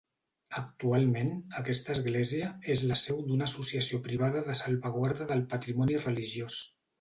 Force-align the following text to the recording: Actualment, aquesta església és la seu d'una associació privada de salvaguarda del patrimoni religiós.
Actualment, 0.59 1.27
aquesta 1.59 1.93
església 1.95 2.47
és 2.77 2.81
la 2.93 2.97
seu 3.01 3.19
d'una 3.27 3.49
associació 3.51 4.01
privada 4.09 4.43
de 4.49 4.57
salvaguarda 4.63 5.29
del 5.35 5.45
patrimoni 5.53 6.01
religiós. 6.09 6.59